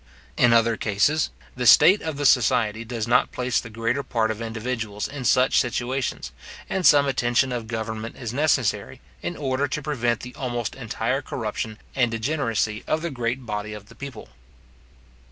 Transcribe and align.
In 0.35 0.51
other 0.51 0.77
cases, 0.77 1.29
the 1.55 1.67
state 1.67 2.01
of 2.01 2.17
the 2.17 2.25
society 2.25 2.83
does 2.83 3.07
not 3.07 3.31
place 3.31 3.61
the 3.61 3.69
greater 3.69 4.01
part 4.01 4.31
of 4.31 4.41
individuals 4.41 5.07
in 5.07 5.23
such 5.25 5.59
situations; 5.59 6.31
and 6.67 6.87
some 6.87 7.05
attention 7.05 7.51
of 7.51 7.67
government 7.67 8.15
is 8.15 8.33
necessary, 8.33 8.99
in 9.21 9.37
order 9.37 9.67
to 9.67 9.81
prevent 9.83 10.21
the 10.21 10.33
almost 10.33 10.73
entire 10.73 11.21
corruption 11.21 11.77
and 11.95 12.09
degeneracy 12.09 12.83
of 12.87 13.03
the 13.03 13.11
great 13.11 13.45
body 13.45 13.73
of 13.73 13.89
the 13.89 13.95
people. 13.95 14.29